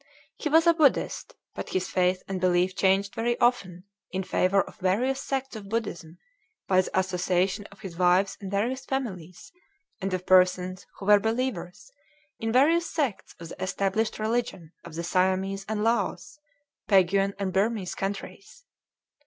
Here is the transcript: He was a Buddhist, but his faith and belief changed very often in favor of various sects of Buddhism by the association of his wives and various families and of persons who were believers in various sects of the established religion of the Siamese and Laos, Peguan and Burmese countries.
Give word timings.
He 0.35 0.49
was 0.49 0.65
a 0.65 0.73
Buddhist, 0.73 1.35
but 1.53 1.69
his 1.69 1.87
faith 1.91 2.23
and 2.27 2.41
belief 2.41 2.75
changed 2.75 3.13
very 3.13 3.39
often 3.39 3.83
in 4.09 4.23
favor 4.23 4.63
of 4.63 4.79
various 4.79 5.21
sects 5.21 5.55
of 5.55 5.69
Buddhism 5.69 6.17
by 6.67 6.81
the 6.81 6.99
association 6.99 7.67
of 7.67 7.81
his 7.81 7.97
wives 7.97 8.35
and 8.41 8.49
various 8.49 8.83
families 8.83 9.51
and 10.01 10.11
of 10.11 10.25
persons 10.25 10.87
who 10.97 11.05
were 11.05 11.19
believers 11.19 11.91
in 12.39 12.51
various 12.51 12.89
sects 12.89 13.35
of 13.39 13.49
the 13.49 13.61
established 13.61 14.17
religion 14.17 14.71
of 14.83 14.95
the 14.95 15.03
Siamese 15.03 15.65
and 15.69 15.83
Laos, 15.83 16.39
Peguan 16.89 17.35
and 17.37 17.53
Burmese 17.53 17.93
countries. 17.93 18.65